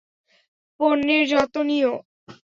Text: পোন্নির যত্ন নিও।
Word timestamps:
পোন্নির 0.79 1.23
যত্ন 1.31 1.55
নিও। 1.69 1.93